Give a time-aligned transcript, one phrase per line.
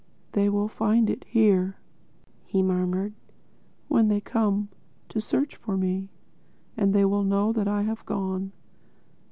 [0.31, 1.77] "They will find it here,"
[2.43, 3.13] he murmured,
[3.87, 4.69] "when they come
[5.09, 6.09] to search for me.
[6.75, 8.51] And they will know that I have gone....